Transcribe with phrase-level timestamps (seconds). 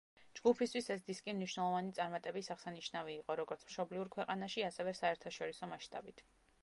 [0.37, 6.27] ჯგუფისთვის ეს დისკი მნიშვნელოვანი წარმატების აღსანიშნავი იყო, როგორც მშობლიურ ქვეყანაში, ასევე საერთაშორისო მასშტაბით.